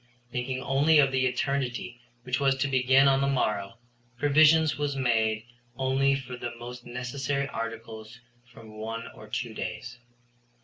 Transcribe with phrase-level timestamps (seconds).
[0.31, 3.77] Thinking only of the eternity which was to begin on the morrow,
[4.17, 5.45] provision was made
[5.77, 8.19] only for the most necessary articles
[8.51, 9.99] for one or two days.